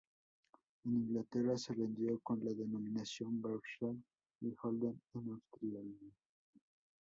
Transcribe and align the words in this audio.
En 0.83 0.95
Inglaterra 0.95 1.55
se 1.59 1.75
vendió 1.75 2.19
con 2.21 2.43
la 2.43 2.51
denominación 2.55 3.39
Vauxhall 3.39 4.03
y 4.41 4.51
Holden 4.59 4.99
en 5.13 5.29
Australia. 5.29 5.89